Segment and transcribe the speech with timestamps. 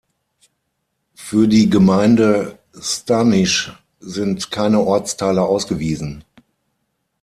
[1.13, 6.23] Für die Gemeinde Ždánice sind keine Ortsteile ausgewiesen.